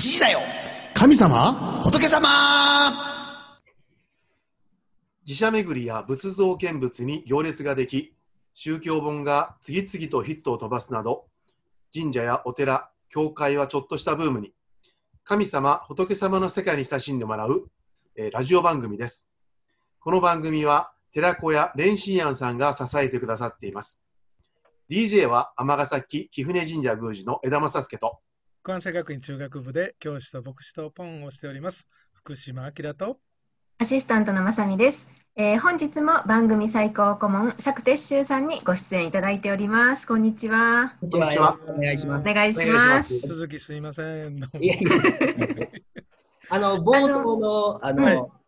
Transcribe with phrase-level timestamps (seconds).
[0.00, 0.38] 時だよ
[0.94, 1.80] 神様？
[1.82, 2.26] 仏様
[5.26, 8.14] 自社巡りや仏像見物に行列ができ、
[8.54, 11.26] 宗教本が次々とヒットを飛ばすなど、
[11.94, 14.54] 神社やお寺、教会はちょっとしたブームに、
[15.22, 17.70] 神様、仏様の世界に親しんでもらう、
[18.16, 19.28] えーラジオ番組です。
[20.00, 24.02] この番組は、寺子屋蓮心庵さんが支えてくださっています。
[24.90, 28.18] DJ は尼崎貴船神社宮司の枝正助と、
[28.62, 33.16] 関西学院中学部で教師と牧師とポンをしております福島明と
[33.78, 35.08] アシスタントのまさみです。
[35.34, 40.06] えー本日も番組最高顧問釈徹宗さんにご出演いただいております。
[40.06, 40.96] こんにちは。
[41.00, 41.58] こんにちは。
[41.66, 42.30] お願いします。
[42.30, 43.14] お願いします。
[43.14, 44.90] いし鈴木すいませんどうもいやいや
[46.50, 48.40] あの冒頭のあの、はい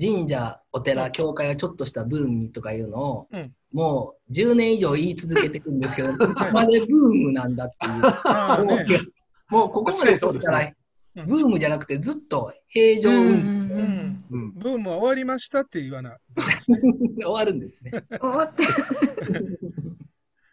[0.00, 6.88] 神社、お寺、教会はちょっとしたブームとかいうのを、うんもう10年以上言い続けていくんですけど、いつまでブー
[7.26, 9.12] ムなんだっていう。
[9.50, 10.74] もうここまで取ったら、うん
[11.12, 16.18] ブームじゃなくてずっと平常うん運ブームは終わりましたって言わな
[17.20, 17.90] 終わるんですね。
[18.10, 18.62] 終わって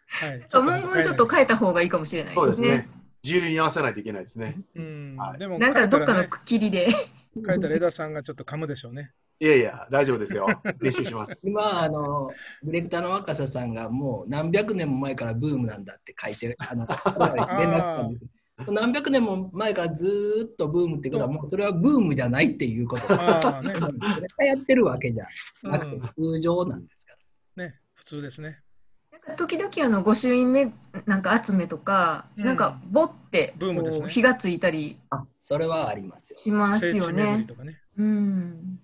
[0.08, 2.88] はい文言ちょっと変えた方がいいかもしれないでねそうですすね。。
[3.22, 4.56] 自流に合わせないといけないですね。
[4.74, 6.88] でもなんかどっかの区切りで。
[7.46, 10.48] 書いたら枝さんがちょっと噛むでしょうねいやいや、大丈夫ですよ。
[10.80, 11.42] 練習します。
[11.46, 12.32] 今、あの、
[12.64, 18.24] ディレクターの若狭さんがもう何百年も前からブームなんだって書いて、あの、連絡したんです。
[18.66, 23.04] 何百年も前からずーっとブームってことは、もうそれはブームじゃないっていうこと。
[23.10, 25.26] あ あねそれがやってるわけじゃ
[25.62, 27.12] うなくて、ん通常なんですか
[27.56, 27.64] ら。
[27.64, 28.60] ね普通ですね
[29.12, 30.72] なんか時々あの御朱印目
[31.06, 36.36] なんか集めとか、うんなんかボってブームですね火がついたりあ、それはありますよ。
[36.36, 37.44] しますよね。
[37.46, 38.80] とかねうん。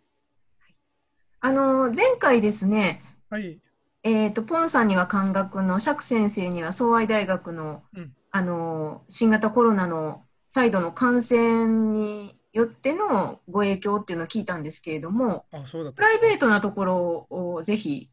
[1.41, 3.61] あの前回ですね、はい
[4.03, 18.11] えー、とポンさんには漢学の釈先生には総愛大学の,、うんあの新型コロナの再度の感染によってのご影響っていうのを聞いたんですけれどもあそうだったプライベートなところをぜひ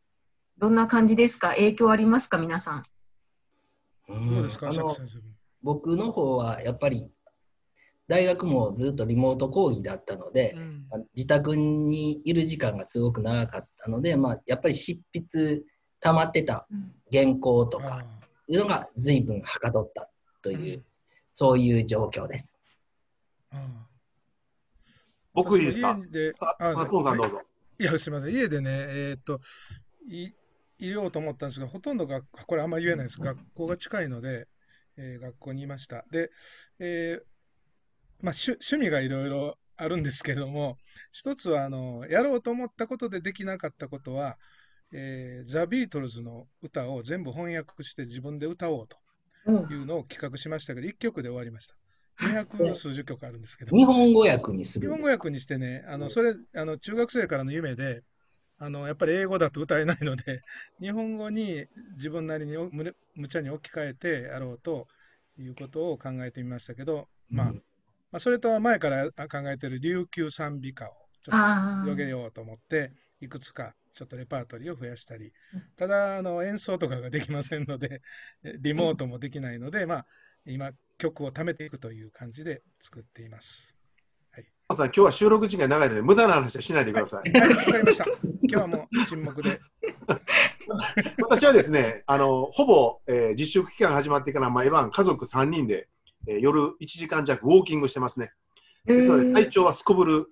[0.59, 1.49] どんな感じですか？
[1.55, 2.37] 影響ありますか？
[2.37, 2.83] 皆さん。
[4.08, 5.23] どうですかあの釈先生
[5.64, 7.08] 僕の方はやっぱり
[8.08, 10.86] 大学もずっとリモート講義だったので、うん。
[10.93, 15.64] あ自宅にいる時間がすごく長かったので、まあ、やっぱり執筆
[15.99, 16.67] 溜まってた
[17.11, 18.21] 原稿とかあ。
[18.48, 20.11] いうのが随分はかどった
[20.41, 20.85] とあいう、うん
[21.33, 22.57] そういう状況です。
[25.33, 25.97] 僕いいですか？
[25.97, 27.41] 家であ、ああポンさんどうぞ。
[27.79, 28.33] いや、すみません。
[28.33, 29.39] 家でね、えーっと、
[30.05, 30.29] い
[30.77, 33.21] 言おうと思ったんですが、ほとんどが、これあんまり言えないです。
[33.21, 34.49] 学校が近いので、
[34.97, 36.05] えー学校にいました。
[36.11, 36.31] で、
[36.79, 37.23] えー
[38.19, 40.77] まあ、趣趣味がいろいろあるんですけれども、
[41.13, 44.37] 一つは、あの、やろうと思ったことでできなかったことは、
[44.91, 48.97] えーザ・ビートルズの歌を全部翻訳して自分で歌おうと
[49.47, 51.75] いうのを企画しましたけど、1曲で終わりました。
[52.21, 53.75] 200数十曲あるんですけど。
[53.75, 54.99] 日本語訳にする日本。
[54.99, 58.03] 語訳にしてね、あのそれあの中学生からの夢で
[58.63, 60.41] あの、やっぱり英語だと歌えないので、
[60.79, 61.65] 日本語に
[61.95, 64.87] 自分なりにおむ無茶に置き換えてやろうと
[65.39, 67.61] いうことを考えてみましたけど、まあうんま
[68.17, 75.33] あ、それとは前から考えている琉球賛美歌をちょっとあ広げようと思って、いくつかちょっとレパートリーを増やしたり、
[75.75, 78.02] ただあの演奏とかができませんので、
[78.59, 80.05] リモートもできないので、まあ、
[80.45, 83.77] 今、曲を貯めていくという感じで作っています。
[84.71, 87.31] ポンさん、今日は収録時間長いので、無駄な話はしないでください。
[87.31, 88.05] はい、わかりました。
[88.05, 89.59] 今日はもう沈黙で。
[91.21, 95.89] 私はですね、あのほぼ、えー実習期間始まってから毎晩家族3人で、
[96.27, 98.31] えー夜1時間弱ウォーキングしてますね。
[98.87, 100.27] ーですので体へ調はすこぶる、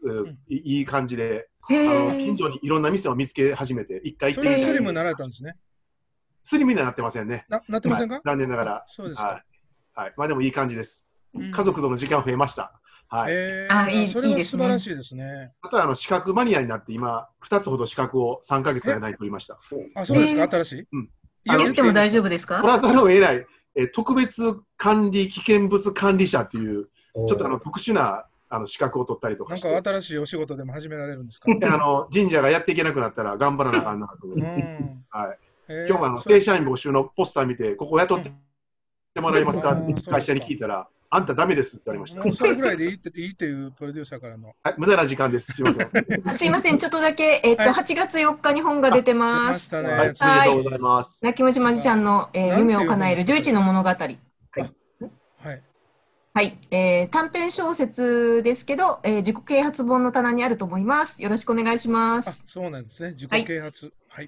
[0.47, 5.56] いい感じで、あの近ー所にいろんな店を見つけ始めて、一回行そってみたスリムになられたんですね。
[6.44, 7.46] スリムにはなってませんね。
[7.50, 8.85] ななってませんか、はい残念ながらあ。
[8.88, 9.44] そうですはか。
[9.97, 10.02] い。
[10.02, 10.13] はい。
[10.18, 11.06] まあでもいい感じです。
[11.34, 12.80] うん家族との時間増えました。
[13.07, 13.34] はい。
[13.34, 15.52] えー、あいいそれはいいですね素晴らしいですね。
[15.62, 19.59] あとはあの資格マニアになって今、2つほど資格を3ヶ月の間に取りました。
[19.96, 21.09] あ、そうですか、えー新しい、うん
[21.46, 22.25] 言っても大丈夫。
[22.25, 22.57] 夫ですか？
[22.62, 34.42] 取らざるを得ない、えー特別管理危険物管理者っていう、ちょっとあの特殊なあの資格を取ったりとなんかして、か新しいお仕事でも始められるんですか、であの神社がやっていけなくなったら頑張らなあかんなとうん。
[35.10, 35.38] はい、
[35.68, 35.88] えー。
[35.88, 39.74] 今日もあの正社員募集のポスター見て、ここ雇ってもらえますか？
[39.74, 39.96] うん。
[39.96, 42.24] 会社に聞いたら、あんたダメですって言われました。
[42.24, 44.54] もうそれぐらいでいいっていいっていうプロデューサーからの。
[44.63, 45.51] はい、無駄な時間です。
[45.54, 45.90] すみません。
[46.25, 47.72] あすいません、ちょっとだけ、えっと、はい。
[47.74, 49.75] 8月4日に本が出て出まます。
[49.75, 51.24] はい、ありがとうございます。
[51.24, 53.90] 泣き虫まじちゃんの、えー夢を叶える本ですか？11の物語。
[56.33, 56.45] はい。
[56.45, 61.21] はい、えー短編小説ですけど、えー自己啓発本の棚にあると思います。
[61.21, 63.11] よろしくお願いしまあす。、そうなんですね。
[63.11, 63.91] 自己啓発。
[64.09, 64.27] はい。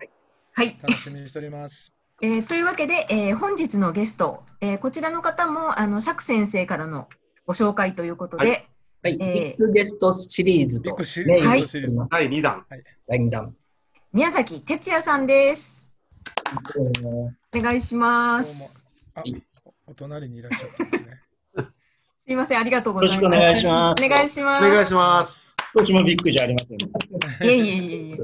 [0.54, 1.94] はい、楽しみにしております。
[2.22, 7.08] えーというわけで、えー本日のゲスト、えーこちらの方もあの釈先生からの
[7.46, 8.52] ご紹介ということで、は
[9.04, 11.66] はい、えービッグゲストシリーズとビッグシリメインはい。
[12.10, 12.66] 第2弾。
[13.08, 13.56] 第2弾。
[14.14, 15.90] 宮崎哲也さんです。
[17.06, 18.84] お願いしまどうもす。。
[19.16, 19.24] あ、
[19.88, 21.21] お隣にいらっしゃったんですね。
[22.26, 23.46] すいません、ありがとうごよろしくおざいます。
[23.46, 24.06] 願いします。
[24.06, 24.66] お願いします。
[24.66, 25.56] お願いします。
[25.78, 26.80] 少しもビッグじゃありません。
[26.80, 26.86] す
[27.46, 28.18] いえいえいえいえ。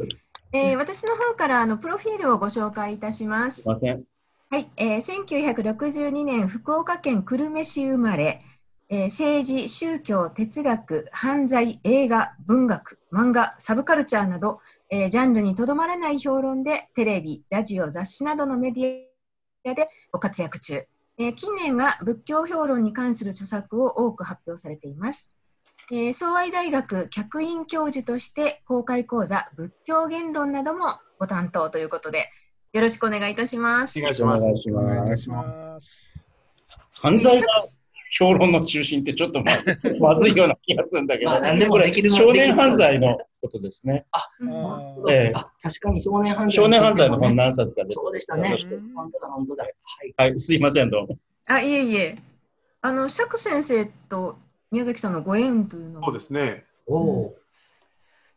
[0.54, 3.66] えー私の方からあのプロフィールをご紹介いたしますい。
[3.66, 4.04] ません。
[4.50, 8.42] はい、えー、1962年福岡県久留米市生まれ、
[8.90, 14.60] えー政治、宗教、哲学、犯罪、映画、文学、漫画、サブカルチャーなど、
[14.90, 20.86] えージャンルにとどまらない評論でテレビ、ラジオ、雑誌などのメディアでご活躍中。
[21.20, 25.30] えー近年は仏教評論に関する著作を多く発表されています。
[25.90, 32.30] えー、総愛大学客員教授として公開講座仏教言論などもご担当ということで
[32.74, 34.02] よろしくお願いいたしますお。
[34.04, 34.44] 願いします。
[34.44, 35.30] お願いし。
[35.30, 36.30] ます。
[36.92, 37.48] 犯罪が
[38.18, 44.06] 評論の中心ってちょっとまず まずいような気がするんだけど、まあ何でもこれできる少年犯罪のことですね。
[44.40, 46.52] うんあええあ、確かに少年犯罪。
[46.52, 47.90] 少年犯罪の本何冊かで。
[47.90, 48.94] そうでしたねうん。
[48.94, 49.64] 本当だ、本当だ。
[49.64, 50.30] はい。
[50.30, 51.18] はい、すいません、どうも。
[51.46, 52.18] あ、いえいえ。
[52.82, 54.38] あの、釈先生と
[54.72, 56.06] 宮崎さんのご縁というのは？
[56.06, 56.66] そうですね。
[56.88, 57.36] おお。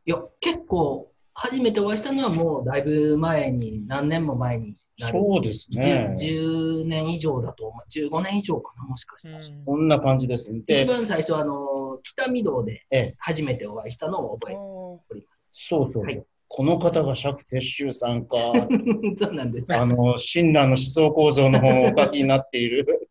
[0.06, 4.76] いや、結構、初めてお会いしたのはもうだいぶ前に、何年も前に。
[5.00, 6.12] そうですね。
[6.16, 7.88] 10, 10年以上だと思う。
[7.90, 9.46] 15年以上かな、もしかしたら。
[9.46, 10.58] うんこんな感じですね。
[10.58, 16.04] 一で、番最初、あの、北御堂でええ、初めてお会いしたのを覚えておおりまそうそうそう。
[16.04, 18.36] はいこの方が釈徹宗さんか。
[18.52, 18.66] す。
[19.24, 19.72] そうなんです。
[19.72, 23.09] あの、親鸞の思想構造の本をお書きになっている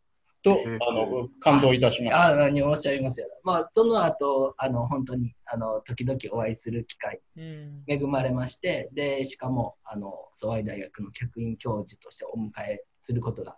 [0.56, 2.22] と、ええあの、感動いたしました。
[2.22, 3.34] ああ、何をおっしゃいますやろ。
[3.44, 13.58] まあ、その後、あの、本当に、あの、時々お会いする機会、うん恵まれまして、で、しかも、あの、総愛大学の客員教授としてお迎えすることが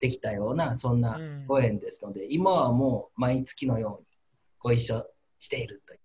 [0.00, 4.06] できたような、そんなうんご縁ですので、今はもう毎月のように
[4.58, 5.06] ご一緒
[5.38, 6.00] しているという、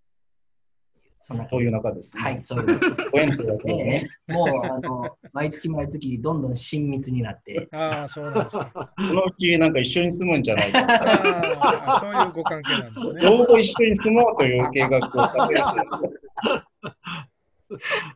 [1.22, 2.24] そんなそういう中ですね。
[2.24, 2.80] はい、そういう、
[3.12, 4.10] ご縁というわけですね。
[4.30, 8.72] ええもう、あの、毎月毎月、どんどん親密になって、ああ、そうなんですか。
[8.96, 10.80] このうちなんか一緒に住むんじゃないか。
[10.80, 13.22] ああ、そういうご関係なんですね。
[13.22, 15.14] 老後一緒に住もうという計画を立
[15.50, 15.64] てて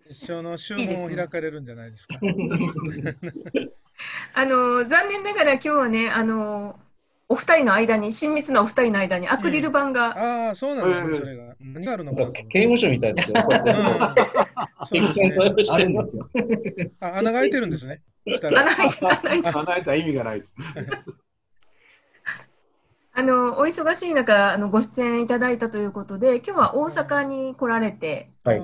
[0.10, 2.20] 一緒の集合を開かれるんじゃないですか。
[4.34, 6.80] あの、残念ながら今日はね、あの、
[7.33, 11.56] お二人の間に、親密なお二人の間にアクリル板が、ああ、そうなんですね、うんそれが。
[11.59, 13.38] 何があるのか刑務所みたいですよ。
[13.39, 13.41] あ
[15.80, 16.30] るんですよ。
[17.00, 18.03] あ穴が開いてるんですね。
[18.27, 18.39] 穴
[18.75, 19.00] 開いて、
[19.47, 20.53] 穴開いたら意味がないです。
[23.15, 28.63] あの、お忙しい中、あの、ご出演いただいたということで、今日は大阪に来られてはい。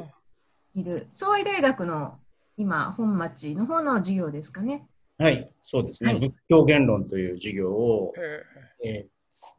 [0.76, 2.20] いる、総愛大学の
[2.56, 4.86] 今、本町の方の授業ですかね。
[5.20, 6.12] はい、そうですね。
[6.12, 8.44] はい仏教言論という授業を、へ
[8.84, 9.08] え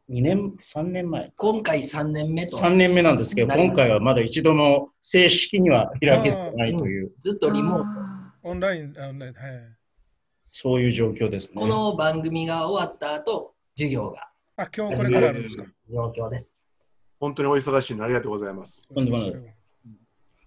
[0.09, 7.85] ー、2年、3年前、今回3年目と、3年目なんですけど、今回はまだ一度も正式には開けてないという、ずっとリモート。
[8.43, 9.53] オンライン、あオンライン、はい。
[10.51, 11.61] そういう状況ですね。
[11.61, 15.65] この番組が終わった後、授業があ、今日これからあるんですか？
[15.89, 16.55] 状況です。
[17.19, 18.87] 本当にお忙しいのありがとうございます。
[18.87, 19.55] とんでもない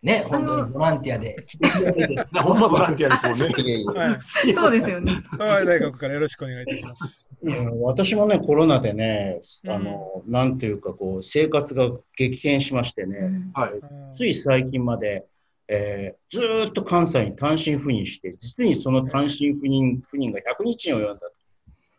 [0.05, 2.39] ね、本当にボランティアで来ていただいて。
[2.39, 3.55] ほんまボランティアですもんね。
[3.99, 4.51] はい。
[4.51, 5.23] ーそうですよね。
[5.39, 7.31] 大学からよろしくお願いいたします。
[7.43, 13.71] うん私もね、コロナでね、あの、なんていうか、こう、生活が激変しましてね、うんはい。
[14.17, 15.25] つい最近まで、
[15.69, 21.21] えーずーっと関西に単身赴任して、実にその単身赴任赴任が100日に及んだ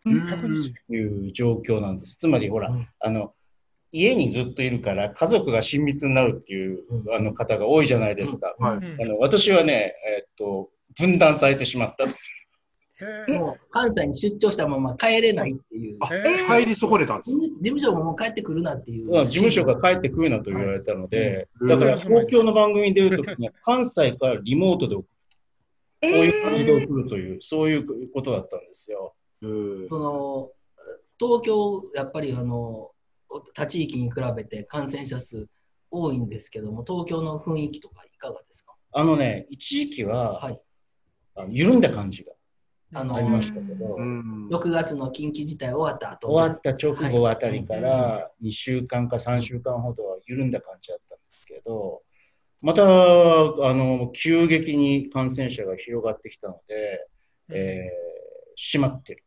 [0.06, 0.74] 100日。
[0.88, 2.18] という状況なんです。
[2.18, 3.34] つまり、ほら、うんあの、
[3.96, 8.54] 家にずっといるから、家族が親密になるっていう、うんあの方が多いじゃないですか。
[8.60, 8.78] はい。
[8.78, 12.32] うんあの私はね、えーっと、分断されてしまったんです。
[13.28, 15.98] もう関西に出張したまま帰れないっていう。
[16.02, 17.60] あへえ入り損ねたんです事。
[17.62, 19.12] 務所ももう帰ってくるなっていう。
[19.12, 25.04] まあ事務所が帰ってくるなと言われたので、はいだから東京の番組でいうと、ね、 関西からリモートでこ
[26.04, 29.14] うえいう感じでー送るという、そういうことだったんですよ。
[29.42, 30.52] うんその
[31.18, 32.92] 東京、やっぱりあの
[33.54, 35.48] 他地域に比べて感染者数
[35.92, 38.74] 多いんですけども、東京の雰囲気とかいかがですか？
[38.94, 40.62] あのね、一時期は、はい。
[41.36, 42.32] あの緩んだ感じが
[42.94, 44.48] あのありましたけど、うん。
[44.48, 46.30] 6月の緊急事態終わった後。
[46.30, 52.04] 終わった直後あたりかはら2週間か3週間ほどは緩んだ感じだったんですけど、
[52.62, 52.86] またあ
[53.74, 57.08] の急激に感染者が広がってきたので、
[57.50, 59.25] えー、閉まってる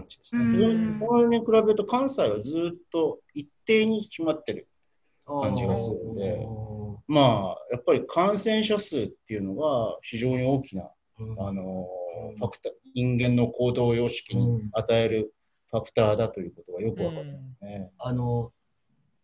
[0.00, 0.42] 感じですね。
[0.42, 1.00] うん。
[1.00, 4.68] これに比べると関西はずっと一定に閉まってる。
[5.26, 6.38] 感じがするんで。
[6.40, 10.90] おまあ、やっぱり感染者数っていうのが非常に大きな、
[11.38, 11.86] あの
[12.38, 14.70] ファクター、人間の行動様式にうん。
[14.72, 15.34] 与える
[15.70, 17.90] ファクターだということがよくわかりますね。
[17.98, 18.52] あの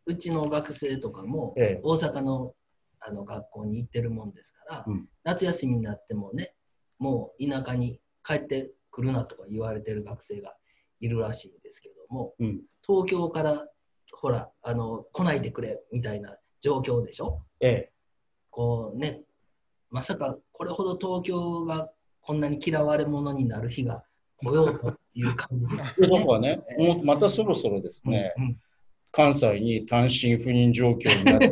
[0.07, 1.81] うちの学生とかもええ。
[1.83, 2.55] 大阪の
[3.01, 5.09] あの学校に行ってるもんですから、うん。
[5.25, 6.55] 夏休みになってもね
[6.99, 10.55] もう田舎に帰ってくるなとか言われてる学生が
[11.05, 12.61] いるらしいんですけどもうん。
[12.87, 13.67] 東京から
[14.13, 17.43] ほらあの来ないでくれみたいな状況でしょ？
[17.61, 17.93] ええ。
[18.51, 19.23] こうね
[19.91, 24.03] まさかこれほど東京がこんなに嫌われ者になる日が
[24.39, 26.01] 来ようという感じです。
[26.01, 28.57] で僕はね、もうまたそろそろですね、うん
[29.17, 31.49] 関西に単身赴任状況になって、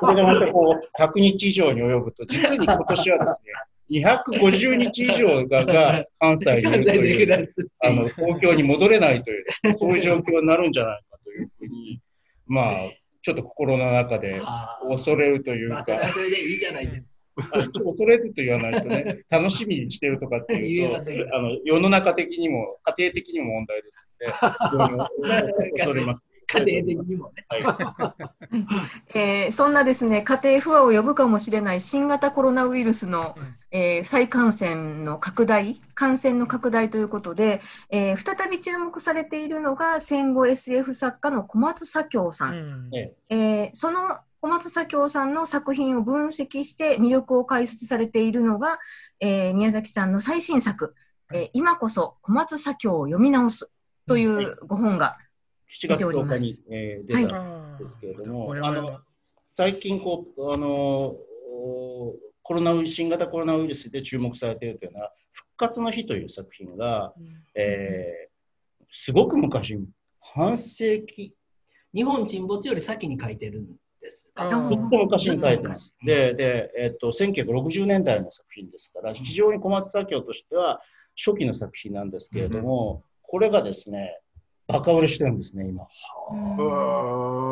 [0.00, 3.52] これでまたこう100日以上に及ぶと、実に今年はですね、
[3.90, 12.00] 250日以上がが関西にいるという、あの東京に戻れないという、 そういう状況になるんじゃないかというふうに、
[12.46, 12.74] まあ、
[13.22, 14.40] ちょっと心の中で
[14.88, 17.08] 恐れるというかまあ、、それはそれでいいじゃないですか。
[17.38, 24.26] 恐れると言わないとね、楽しみにしてるとかっていうとあの世の中的にも、家庭的にも問題ですの
[25.28, 26.27] で、 恐れます。
[26.50, 27.46] 家庭的にもね。
[27.48, 27.62] はい。
[29.14, 33.36] えーそんなですね家庭不和を呼ぶかもしれない新型コロナウイルスの、
[33.70, 42.94] えー再感染の拡大感染の拡大ということで、えー再び注目されているのが戦後 SF 作家の小松左京さん、うん。
[42.94, 43.36] ええ。
[43.36, 48.78] ーその小松左京さんの作品を分析して魅力を解説されているのが、
[49.20, 50.94] えー宮崎さんの最新作、
[51.32, 53.70] えー今こそ小松左京を読み直す
[54.06, 55.18] というご本が、
[55.70, 59.00] 7月10日に、えー出たんあですけれどーも、おやおやあの
[59.44, 67.12] 最近こう、あのおコロナウイルス新型コロナウイルスで注目されているというのは、復活の日という作品が、
[67.54, 68.28] えー
[68.90, 69.78] すごく昔、
[70.20, 71.36] 半世紀、
[71.94, 73.66] 日本沈没より先に書いてるん
[74.00, 74.30] です。
[74.34, 75.94] あずっと昔に書いてます。
[76.04, 80.80] で、でえっと1960年代の作品ですから、非常に小松左京としては
[81.16, 84.20] 初期の作品なんですけれども、これがですね、
[84.68, 85.88] バカ売れしてるんですね、今。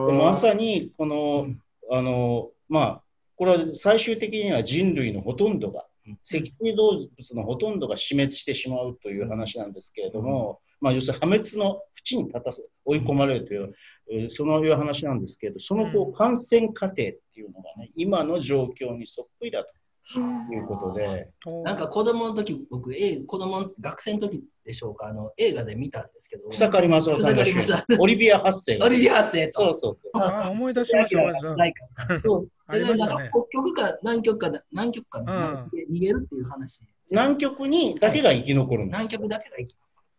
[0.07, 1.49] でまさにこの、
[1.91, 3.03] あのまあ
[3.37, 5.87] これは最終的には人類のほとんどが
[6.25, 13.75] 脊椎動物のほとんどが死滅してしまうという話なんですけれども、まあ、要するに破滅の淵に立たせ追い込まれるという、
[14.11, 19.71] えーそのいう話なんですけれどそのこう感染過程っていうのがね今の状況にそっくりだと
[20.15, 21.31] いうことで、
[21.65, 29.53] なんか子供の時、僕、え子供学生の時でしょうか、あの映画で見たんですけど、草刈正雄さんが主演オリビア・ハッセイがオリビア発生と。
[29.53, 30.11] そうそうそう。
[30.15, 31.75] あー思い出しました、思い出しまし
[32.09, 32.19] た。
[32.21, 32.49] そう。
[32.69, 33.15] ありましたね。
[33.15, 36.83] でなんか北極か南極か南極か逃げるっていう話。
[37.11, 39.77] 南極にだけが生き残るんです南極だけが生き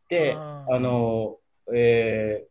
[0.09, 1.37] で、あーあの、
[1.73, 2.47] えー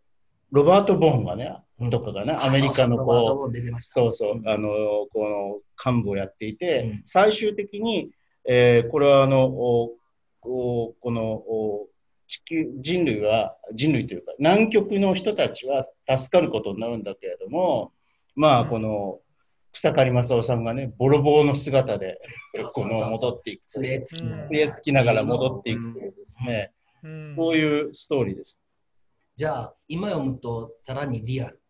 [0.53, 1.59] ロバート・ボーンがね、
[1.91, 3.83] とかがね、アメリカのこう。
[3.83, 4.69] そうそう、あの、
[5.13, 7.03] この幹部をやっていて、うん。
[7.05, 8.11] 最終的に、
[8.49, 9.95] えーこれはあの、お
[10.43, 11.89] おこのお
[12.29, 15.87] 地球、人類は、人類というか、南極の人たちは
[16.19, 17.93] 助かることになるんだけれども、
[18.35, 18.69] まあ、うん。
[18.69, 19.21] この、
[19.73, 22.19] 草刈正雄さんがね、ボロボロの姿で、
[22.73, 23.67] この戻っていく。
[23.67, 27.35] 杖つき杖つきながら戻っていくというですね、うん。
[27.37, 28.59] そういうストーリーです。
[29.37, 31.61] じゃあ、今読むとさらにリアル。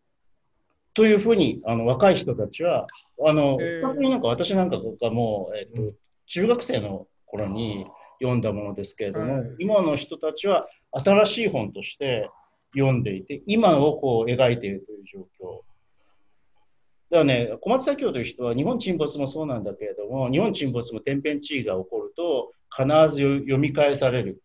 [0.97, 2.87] というふうにあの若い人たちは、
[3.23, 7.85] あの、えになんか私なんかがもう、えっとう中学生の頃に
[8.19, 12.31] 読んだものですけれども、はい今の人たちは新しい本として
[12.75, 15.61] 読んでいて、今をこう描いているという状況。
[17.11, 24.41] だからね、小松左京という人は日本沈没もそうなんだけれども、日本沈没も天変地異が起こると必ず読み返される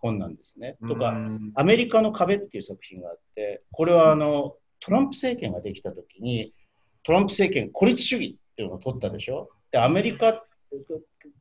[0.00, 0.76] 本なんですね。
[0.86, 1.16] とか、
[1.56, 6.52] アメリカの壁っていう作品があって、これはあのトランプ政権ができたときに、
[7.02, 9.48] トランプ政権、孤立主義っていうのを取ったでしょ？
[9.70, 10.42] で、アメリカ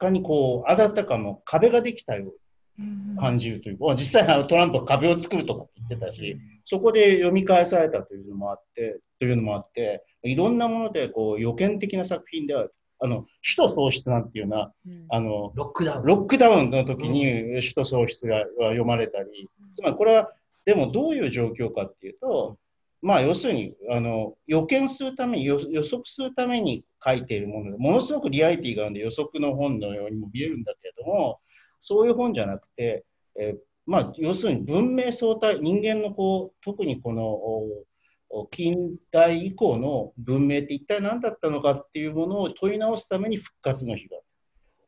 [0.09, 2.33] にこう、あだったかも壁ができたよ
[2.79, 12.73] うに感じるという、まあ実際あのトランプは壁を作るとかって言ってたし、そこで読み返されたというのもあって、というのもあって、いろんなものでこう予見的な作品である。
[12.97, 16.05] あの首都喪失なんていうのは、うんあのロックダウン。
[16.05, 20.31] ロックダウンの時に首都喪失が読まれたり、つまりこれは
[20.65, 22.57] でもどういう状況かっていうと、
[23.01, 31.39] まあ要するにあの予見するために予測するために書いているもので、ものすごくリアリティがあるんで予測の本のようにも見えるんだけれども、
[31.79, 33.05] そういう本じゃなくて、
[33.39, 44.17] えまあ要するに文明相対、人間のこう特にこの近代以降の文明って一体何だったのかっていうものを問い直すために復活の日が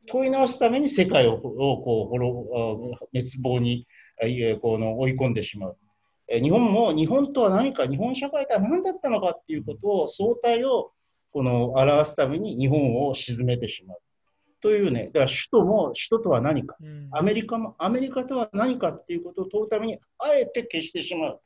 [0.08, 2.98] 問い直すために世界ををこう滅
[3.42, 3.86] 亡に
[4.60, 5.76] この追い込んでしまう。
[6.28, 10.92] え日本も日本とは何か日本社会とは何だったのかっていうことを相対を
[11.32, 13.98] この表すために日本を沈めてしまう。
[14.60, 21.40] というね、だから首都も首都とは何か、うんアメリカもアメリカとは何かっていうことを問うためにあえて消してしまう。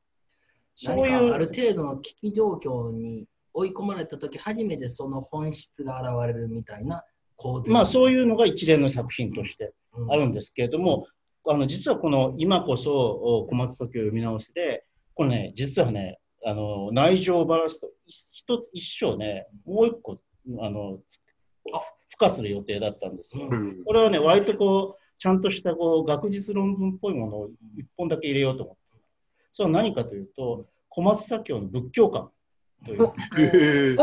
[0.75, 7.05] そういうある程度の危機状況に追い込まれた時初めてその本質が現れるみたいな
[7.37, 7.71] 構図。
[7.71, 11.07] まあそういいうのが一連の作品としてうん、あるんですけれども、
[11.47, 14.85] あの実はこの今こそお小松時を読み直しで、
[15.15, 20.21] これね、実はね、あの内情をばらすと、一一つ一章ね、もう一個
[20.61, 20.99] あの
[21.73, 23.49] あ付加する予定だったんですよ。
[23.51, 28.83] うんこれはね、割とこう、ちゃんとしたこう学術論文っぽいものを一本だけ入れようと思って。
[29.53, 32.31] それは何かというと、小松左京の仏教観
[32.85, 33.97] という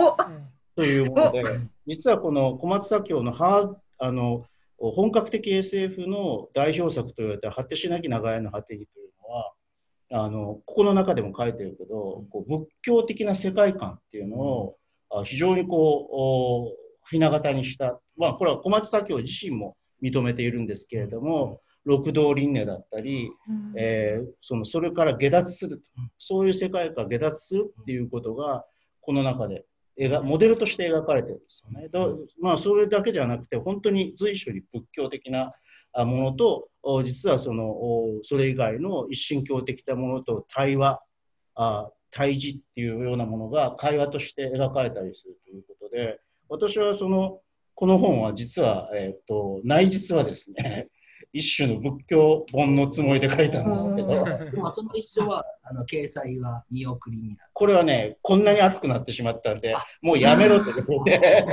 [0.75, 1.43] というもので、
[1.87, 4.45] 実はこの小松左京のハーあの
[4.79, 9.53] 本格的 SF の代表作と言われた果てしなき長屋の果てにというのは、
[10.25, 14.77] あのここの中でも書いてるけど、こう仏教的な世界観っていうのを、
[15.09, 23.31] あ非常にこう、おひな形にした、まあ、これは小松左京自身も認めているんですけれども、六道輪廻だったり、
[23.77, 25.81] えーそのそれから下脱する、
[26.17, 28.65] そういう世界から下脱するっていうことが、
[29.01, 29.65] この中で
[29.99, 31.89] 描モデルとして描かれてるんですよね。
[31.89, 31.99] だ
[32.41, 35.53] まあ、それだけじゃなくて、本当に随所に仏教的な
[35.93, 41.01] あものと、お実はそのおそれ以外の一神教的なものと対話、
[41.55, 47.41] あ対峙っていうようなものが会話として描かれたりするということで、私はその
[47.75, 50.87] この本は実は、えー、と内実はですね、
[51.31, 54.25] 一種の仏教本のつもりで書いたんですけど、
[54.57, 57.51] まあその一緒はあの掲載は見送りになる。
[57.53, 61.45] これはね、こんなに熱くなってしまったんであ、もうやめろということで、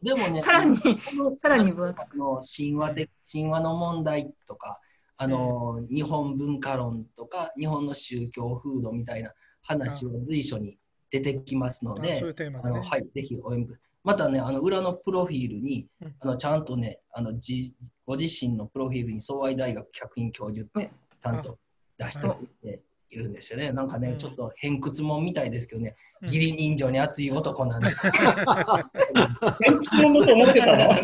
[0.00, 4.78] でもね、さらにさらに分厚あの神話で神話の問題とか、
[5.16, 9.32] あの日本文化論とか、日本の宗教風土みたいな
[9.62, 10.78] 話を随所に
[11.10, 12.50] 出てきますのであね。
[12.50, 13.93] のはい、ぜひお読みください。
[14.04, 17.74] またね、あの裏のプロフィールにうん、あのちゃんとね、あのじ
[18.06, 20.90] ご自身のプロフィールに総愛大学客員教授って
[21.22, 21.58] ちゃんと
[21.98, 23.72] 出しているんですよね。
[23.72, 24.18] なんかね、うん。
[24.18, 28.10] ちょっと偏屈もんみたいですけどね、うん義理人情に熱い男なんです。
[28.10, 29.82] 偏
[30.26, 30.94] と思ってたの？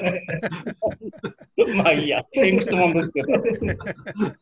[1.76, 2.68] まあいいや、です
[3.12, 3.28] けど。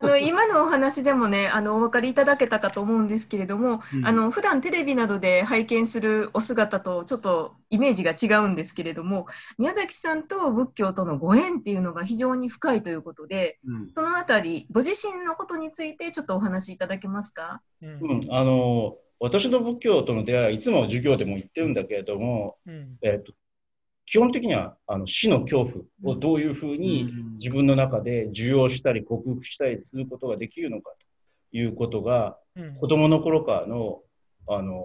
[0.00, 4.06] あの今のお話でもねあのお分かりいただけたかと思うんですけれども、うん。
[4.06, 9.26] あの普段テレビなどで拝見するお姿とちょっとイメージが違うんですけれども
[9.58, 13.88] 宮崎さんと仏教とのご縁っていうのが非常に深いということでうん。
[13.92, 17.62] そのあたりご自身のことについてちょっとお話しいただけますか？
[17.82, 17.90] うん。
[18.00, 22.98] うん、あの私の仏教との出会いはいつも授業でも言ってるんだけれども、うん。
[23.02, 23.32] えっと
[24.10, 30.92] 基本的にはあの死の恐怖をどういうふうに自分の中で受容したり克服したりすることができるのか
[31.50, 32.74] ということがうん。
[32.76, 34.00] 子供の頃からの
[34.48, 34.84] あの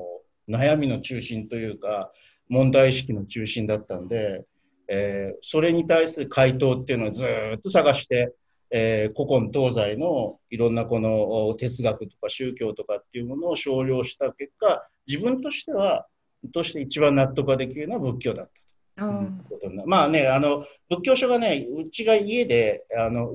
[0.50, 2.12] 悩みの中心というか
[2.50, 4.44] 問題意識の中心だったんで、
[4.90, 8.34] えーそれに対する回答っていうのをずーっと探して、
[8.76, 16.08] えー古今東西のいろんなこのお哲学とか宗教とかっていうものを少量した結果自分としては
[16.54, 18.52] として一番納得ができるのは仏教だっ
[18.96, 19.06] た。
[19.06, 19.44] うん。
[19.48, 23.32] ことになまあね、あの仏教書がね、うちが家で、あの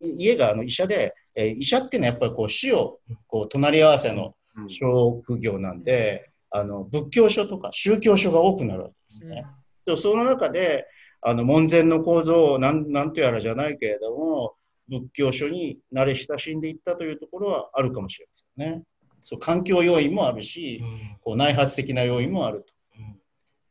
[0.00, 4.68] い家があの医者で、えー医者っていうのはやっぱりこう死をこう隣り合わせのうん。
[4.68, 9.44] 職業なんで、あの仏教書とか宗教書が多くなるわけですね。
[9.86, 10.86] でその中で
[11.22, 14.54] あの門前の構造をなんなんとやらじゃないけれども、
[14.88, 18.82] 仏教書に慣れ親しんでいったというところはあるかもしれませんね。
[19.20, 20.82] そう環境要因もあるし、
[21.22, 22.72] こう内発的な要因もあると。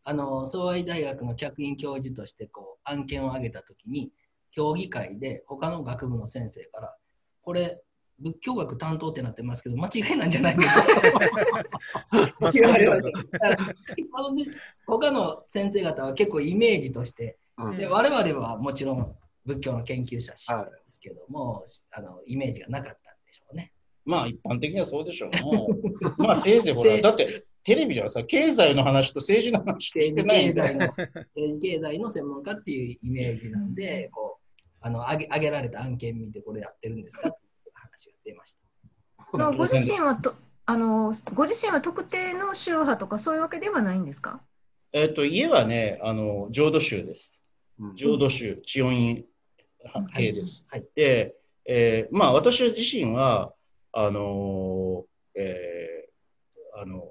[0.05, 4.11] あの総愛大学の客員教授としてこう案件を挙げたときに
[4.51, 6.95] 評議会で他の学部の先生から
[7.41, 7.81] これ
[8.19, 10.67] 仏教学担当ってなってますけど間違いなんじゃない です。
[10.67, 10.83] か
[14.87, 17.77] 他の先生方は結構イメージとしてうん。
[17.77, 20.55] で我々はもちろん仏教の研究者しで
[20.87, 23.73] すけども、あのイメージがなかったんでしょうね。
[24.05, 25.41] まあ一般的にはそうでしょうね。
[26.17, 30.87] まあせいぜいほら、だってテレビではさ、経済の話と政治の話し政治てないんだよ経済の
[31.35, 37.37] 政治経済の専門家っていうイメージなんで、こうあの挙げ挙げられた案件見てこれやってるんですかって
[37.99, 38.59] 話が出ました。
[39.33, 40.35] あのご自身はと
[40.65, 44.41] あのご自身は特定の宗派とかそういうわけではないんですか？
[44.93, 47.31] えっと、家はね、あの浄土宗です。
[47.79, 49.25] うん浄土宗、千音院
[50.15, 50.65] 系です。
[50.69, 50.85] はい。
[50.95, 51.35] で、
[51.65, 53.53] えーまあ私自身は、
[53.91, 57.03] あのーえーあの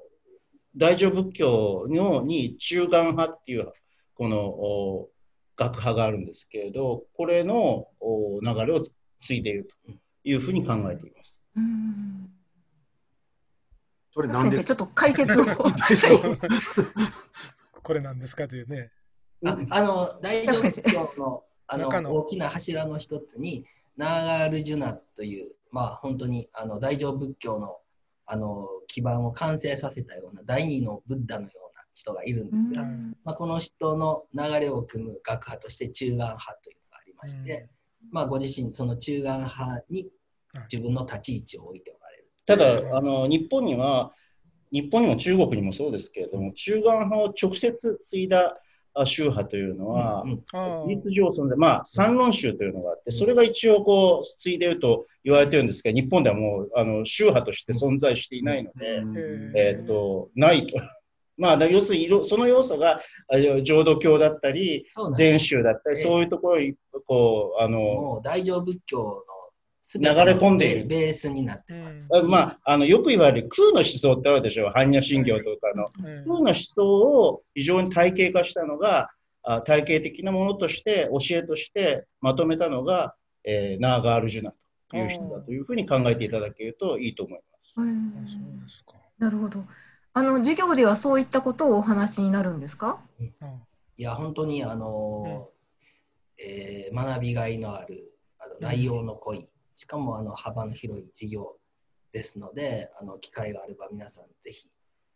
[0.77, 3.73] 大乗仏教のに中願派っていう
[4.15, 5.09] このお
[5.57, 8.85] 学派があるんですけれど、これのお流れを
[9.21, 9.93] 継いでいると
[10.29, 11.41] いうふうに考えています。
[11.57, 12.31] うん。
[14.13, 14.63] それ何ですか？
[14.63, 15.45] 先生ちょっと解説を。
[17.83, 18.91] これなんですかというね。
[19.47, 23.65] ああの大乗仏教のあの大きな柱の一つに
[23.97, 27.79] ナーガールジュナという、まあ、本当にあの大乗仏教の
[28.27, 33.17] あの基盤を完成させたような第二のブッダのような人がいるんですが、うん。
[33.25, 37.71] まあ、この人の流れを組む学派として中眼派というのがありまして、
[38.11, 40.11] まあ、ご自身その中眼派に
[40.71, 42.29] 自分の立ち位置を置いておられる。
[42.47, 44.13] ただあの、日本には、
[44.71, 48.59] 日本にも中国にもそうですけれども、中眼派を直接継いだ
[49.01, 59.53] あ宗派というのは、うんあ事実上まあ、三論宗というのがあって、それが一応こう、継いでいると言われてるんですが、日本ではもう、あの、宗派として存在していないので、うん。
[59.57, 60.77] えっ、と、ないと。
[61.37, 66.03] まあ、だ要するに色、その要素が、あ浄土教だったり、禅宗だったり、ええ。
[66.03, 66.75] そういうところに、
[67.07, 69.25] こう、あの、もう大乗仏教
[69.95, 72.09] 流れ込んでいるベベースになってます。
[72.13, 74.73] あまあ、あの、よく言われる空の思想ってあるでしょう。
[74.77, 75.87] 般若心経とかの。
[76.07, 79.11] うん空の思想を非常に体系化したのが、
[79.43, 84.53] あ体系的なものとして、教えとしてまとめたのが、えーナーガールジュナ
[84.91, 87.73] という人だというふうに考えていただけるといいと思います。
[87.75, 88.95] そうですか。
[89.19, 89.65] なるほど。
[90.13, 93.01] あの授業ではそういったことをお話になるんですか？
[93.41, 93.47] あ
[93.97, 95.49] いや、本当に、あの
[96.39, 99.49] えー学びがいのあるあの内容の濃い、
[99.79, 101.57] しかもあの幅の広い授業
[102.13, 104.69] ですので、あの機会があれば皆さんぜひ、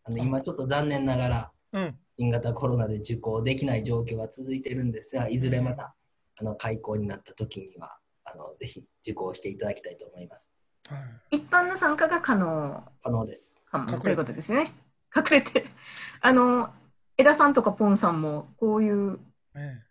[0.05, 1.99] あの今ちょっと残念ながらうん。
[2.19, 5.97] 新型コロナで受講できない状況が続いているんですが、いずれまた
[6.39, 10.49] あの開講になった時には、あのぜひ受講していただきたいと思います。
[10.87, 10.97] は
[11.33, 11.39] い。
[11.39, 13.57] 一般の参加が可能可能です。
[13.73, 14.75] ということですね。
[15.17, 15.65] 隠れて、
[16.21, 16.73] あの
[17.17, 19.19] 枝さんとかポンさんもこういう
[19.57, 19.83] え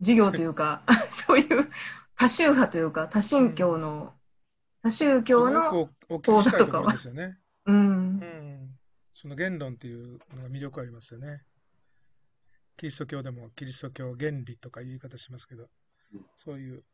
[0.00, 1.70] 授業というか、 そういう
[2.16, 4.12] 多宗派というか多神教の
[4.82, 5.22] 多宗え。
[5.22, 7.38] 教の、すごくお聞きしたいところですよね。
[7.66, 8.78] うんう、ん。
[9.12, 11.42] その言論っていうのが魅力ありますよね。
[12.76, 15.68] キリスト教でもキリスト教原理とかいう言い方しますけど、
[16.34, 16.84] そういう、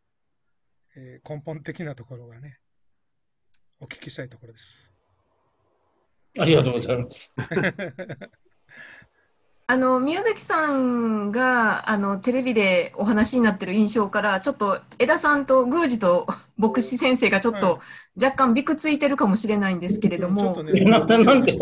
[0.96, 2.58] えー根本的なところがね、
[3.80, 4.94] お聞きしたいところです。
[6.38, 7.34] ありがとうございます。
[9.70, 16.26] あの宮崎さんがあのテレビでお話になってる印象からちょっと枝さんと宮司と
[16.58, 17.78] 牧師先生がちょっと
[18.20, 20.72] 若干びくついてるかもしれないんですけれども、ちょっとね。
[20.74, 21.56] え ななんで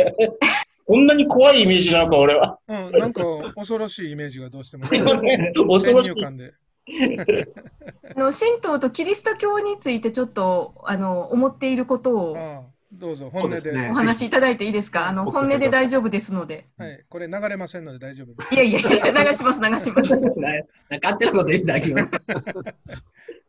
[0.86, 2.58] こんなに怖いイメージなのか、俺は。
[2.66, 3.22] うん、なんか
[3.54, 4.84] 恐ろしいイメージがどうしても、
[5.68, 6.24] 恐先ろしい。
[6.24, 13.72] あの神道とキリスト教についてちょっとあの思っていることをああどうぞ、本音で。
[13.72, 15.08] ねお話しいただいていいですか？
[15.08, 16.64] あのはい本音で大丈夫ですので。
[16.78, 18.54] はい、これ流れませんので大丈夫です。
[18.54, 20.20] いやいやいや、流します、流します。
[20.40, 21.92] な勝手なこと言っただけ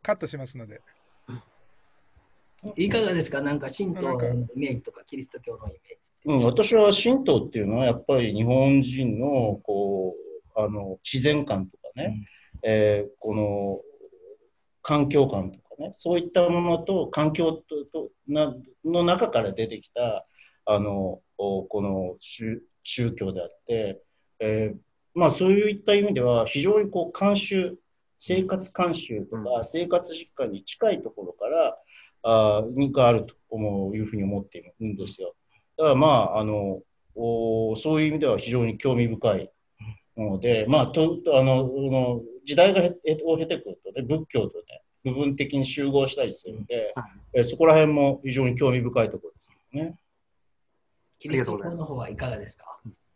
[0.02, 0.80] カットしますので。
[2.76, 3.40] いかがですか？
[3.40, 4.12] なんか神道の
[4.54, 5.96] イメージとかキリスト教のイメージ。
[6.26, 10.14] うん、私は神道っていうのはやっぱり日本人のこ
[10.54, 12.26] うあの自然観とかね、
[12.62, 13.80] えーこの
[14.82, 20.26] 環境観とかねそういったものと環境ととなの中から出てきた
[20.64, 24.02] あのおこの宗宗教であって、
[24.40, 24.78] えー
[25.14, 27.76] まあ、そういった意味では非常にこう慣習
[28.20, 31.78] 生活慣習とか生活実感に近いところから
[32.22, 32.62] あ
[32.92, 35.34] があると思ういうふうに思っているんですよ。
[35.78, 36.82] だからまあ、あの、
[37.14, 39.50] おそういう意味では非常に興味深い
[40.16, 47.38] もので、まあ、とあのあの時代がへを経てくるとね、仏教とね、部分的に集合したりするんで、はい。
[47.40, 49.98] えそこら辺も非常に興味深いところですね。
[51.18, 52.64] キリスト教の方はいかがですか？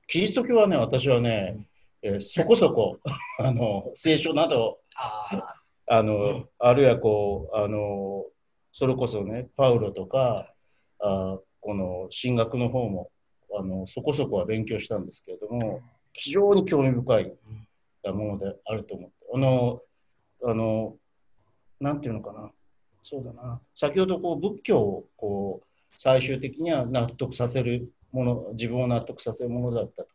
[0.07, 1.67] キリスト教はね、私はね、
[2.03, 2.99] えーそこそこ、
[3.39, 5.55] あの、聖書など、あ
[5.89, 8.27] あ、あの、あるいはこう、あの、
[8.73, 10.53] それこそね、パウロとか、
[11.01, 13.11] あこの神学の方も、
[13.59, 15.81] あの、そこそこは勉強したんですけれども、
[16.13, 17.33] 非常に興味深い
[18.05, 19.81] ものであると思って、あの、
[20.45, 20.97] あの、
[21.85, 22.51] なんていうのかな、
[23.03, 25.67] そうだな、先ほどこう仏教をこう
[25.99, 30.09] 最終的には納得させるもの、自分を納得させるものだったと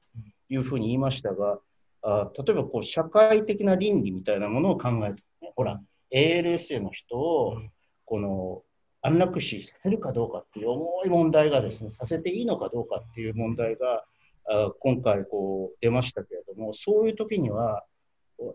[0.49, 1.59] いうふうに言いましたが、
[2.01, 5.79] あ例えばこう社会的な倫理みたいなものを考えて、ね、ほら、
[6.11, 7.61] ALS の人を
[8.05, 8.63] この
[9.03, 14.05] 安楽死させるかどうかっていう重い問題がですね、させていいのかどうかっていう問題が
[14.49, 17.83] あ今回こう出ましたけれども、そういう時には、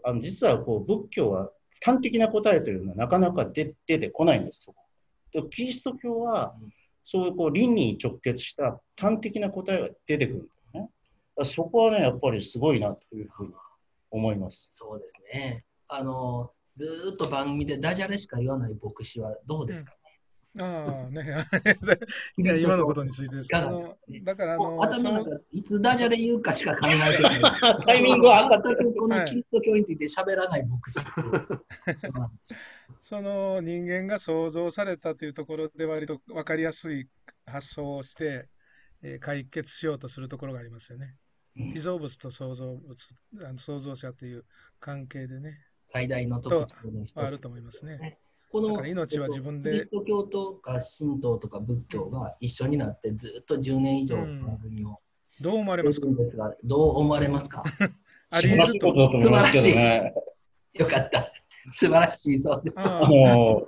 [0.02, 1.50] あの実はこう仏教は
[1.82, 4.74] 端的な答えというのはなかなか出出てこないんですよ。
[5.32, 6.54] でキリスト教は
[7.02, 10.40] そういうこう倫理に直結した端的な答えが出てくるん
[10.72, 11.44] だよね。
[11.44, 13.52] そこはね、やっぱりすごいなというふうに
[14.10, 14.70] 思います。
[14.72, 15.64] そうですね。
[15.88, 19.90] あの、ずっと番組でダジャレしか言わない牧師はどうですか？
[19.90, 19.96] ね、
[20.60, 21.44] ああね、
[22.38, 24.80] いや今のことについてですけど、あのだからあの、
[25.50, 27.42] いつダジャレ言うかしか考えてない。
[27.84, 31.00] タイミングは測って全くこのキリスト教について喋らない牧師。
[33.00, 37.08] その人間が創造されたというところで割と分かりやすい
[37.46, 38.48] 発想をして、
[39.02, 41.16] えー解決しようとするところがありますよね。
[41.56, 44.44] 被造物と創造物、あの創造者という
[44.80, 47.16] 関係でね、最大の特徴の一つ。
[47.16, 48.18] はあると思いますね。
[48.54, 55.00] この命は自分でキリスト教とか神道とか仏教が一緒になってずっと10年以上うん番組を
[55.40, 56.06] どう思われますか？
[56.62, 57.64] どう思われますか？
[58.30, 58.86] あり得ると。
[58.86, 60.14] ことだと思いますけどね。
[60.74, 61.32] よかった。
[61.68, 62.78] 素晴らしいそうです。
[62.78, 63.66] ああの、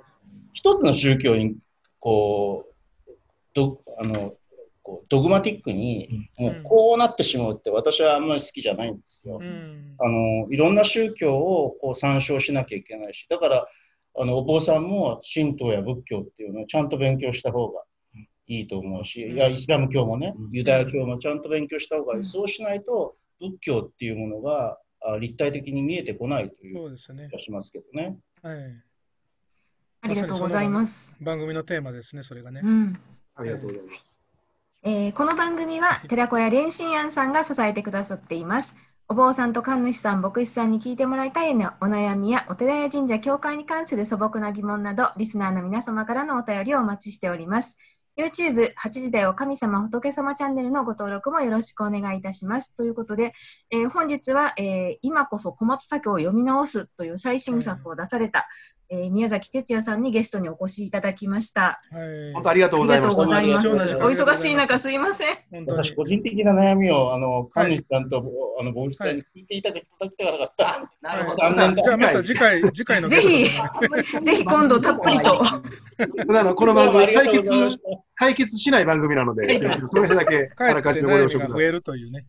[0.53, 1.57] 一つの宗教に、
[1.99, 2.69] こ
[3.09, 3.11] う、
[3.53, 4.35] どあの
[4.83, 9.47] こうドグマティックに、もうこうなってしまうって私はあんまり好きじゃないんですよあ、う。
[9.49, 9.95] ん。
[9.99, 13.67] あのいろんな宗教をこう参照しなきゃいけないし、だから
[14.19, 17.83] あのお坊さんも神道や仏教っていうのをちゃんと勉強した方が
[18.47, 22.19] いいと思うし、いやイスラム教もねうん、ユダヤ教もちゃんと勉強した方がいい。
[22.19, 27.37] うんそうしないと仏教っていうものがあ立体的に見えてこないというそうですね気。
[27.37, 28.17] がしますけどね。
[28.41, 28.57] はい。
[30.01, 31.13] ありがとうございます。
[31.21, 32.67] 番組のテーマですね、それがねう。
[32.67, 32.99] ん
[33.35, 34.17] ありがとうございます。
[34.83, 38.73] えーこの番組は寺子屋蓮心庵さんが支えてくださっています。
[39.09, 47.77] お坊さんと神主さん、牧師さんに聞いてもらいたいお悩みやお寺や神社、教会に関する素朴な疑問など、リスナーの皆様からのお便りをお待ちしております。
[48.17, 52.75] YouTube、8時台を神様仏様チャンネルのご登録もよろしくお願いいたします。
[52.75, 53.31] ということで、
[53.71, 58.45] えー本日は、えー今こそ小松作業を読み直すという最新作を出された、
[58.89, 61.81] えー宮崎哲也さんにゲストにお越しいただきました。
[61.91, 62.33] はい。
[62.33, 63.77] 本当ありがとうございましたありがとうご。
[63.79, 64.21] ざいます。
[64.23, 65.37] お忙しい中すいません。
[65.67, 65.95] 私、。
[65.95, 68.23] 個人的な悩みを、あの、神主さんと、
[68.59, 69.85] あの、牧師さんに聞いていただき
[70.17, 70.91] たかった。
[71.01, 71.37] なるほど。
[71.37, 73.49] 残念だじゃあまた次回、次回のぜひ
[74.23, 75.41] ぜひ今度たっぷりと。
[76.55, 77.51] この番組解決
[78.15, 81.81] 解決しない番組なので、その辺だけ帰あらかじめご了承ください。
[81.81, 82.25] というね。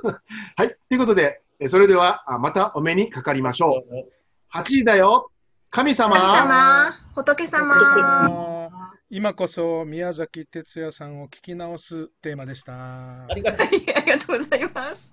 [0.56, 0.76] はい。
[0.88, 4.58] ということで、えそれではあまたお目にかかりましょう。
[4.58, 5.30] 8時だよ。
[5.76, 8.70] 神様神様仏様
[9.10, 13.26] 今こそ宮崎哲也さんを聞き直すテーマでした。
[13.26, 15.12] ありがとうございます。